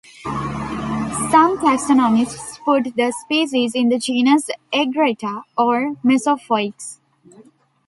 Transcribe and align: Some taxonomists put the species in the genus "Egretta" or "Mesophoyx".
Some 1.29 1.59
taxonomists 1.59 2.59
put 2.61 2.85
the 2.95 3.11
species 3.23 3.75
in 3.75 3.89
the 3.89 3.99
genus 3.99 4.47
"Egretta" 4.73 5.43
or 5.55 5.93
"Mesophoyx". 6.03 6.97